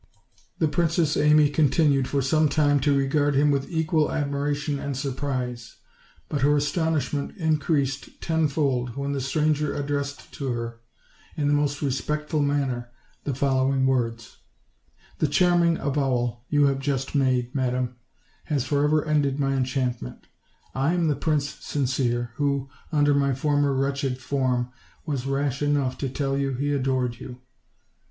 The 0.57 0.67
Princess 0.67 1.15
Amy 1.15 1.51
continued 1.51 2.07
for 2.07 2.23
some 2.23 2.49
time 2.49 2.79
to 2.79 2.97
regard 2.97 3.35
him 3.35 3.51
with 3.51 3.69
equal 3.69 4.11
admiration 4.11 4.79
and 4.79 4.97
surprise; 4.97 5.75
but 6.27 6.41
her 6.41 6.57
astonish 6.57 7.13
ment 7.13 7.37
increased 7.37 8.19
tenfold 8.19 8.95
when 8.97 9.11
the 9.11 9.21
stranger 9.21 9.75
addressed 9.75 10.33
to 10.33 10.53
her, 10.53 10.79
in 11.37 11.47
the 11.47 11.53
most 11.53 11.83
respectful 11.83 12.41
manner, 12.41 12.89
the 13.25 13.35
following 13.35 13.85
words: 13.85 14.25
OLD, 14.25 14.25
OLD 14.25 14.25
FAIRY 14.25 14.89
TALES. 14.89 15.03
J61 15.03 15.19
"The 15.19 15.33
charming 15.33 15.77
avowal 15.77 16.45
you 16.49 16.65
have 16.65 16.79
just 16.79 17.15
m 17.15 17.21
ade, 17.21 17.53
madam, 17.53 17.95
has 18.45 18.65
forever 18.65 19.05
ended 19.05 19.39
my 19.39 19.53
enchantment. 19.53 20.25
I 20.73 20.95
am 20.95 21.09
the 21.09 21.15
Prince 21.15 21.47
Sincere 21.63 22.31
who, 22.37 22.71
under 22.91 23.13
my 23.13 23.35
former 23.35 23.71
wretched 23.75 24.17
form, 24.17 24.71
was 25.05 25.27
rash 25.27 25.61
enough 25.61 25.95
to 25.99 26.09
tell 26.09 26.35
you 26.35 26.53
he 26.55 26.73
adored 26.73 27.19
you." 27.19 27.37